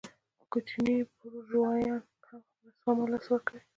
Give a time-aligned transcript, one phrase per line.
[0.51, 3.61] کوچني بورژوایان هم خپله سپما له لاسه ورکوي